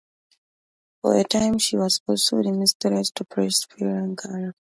[0.99, 4.55] For a time she was also the mistress to priest Pierre Clergue.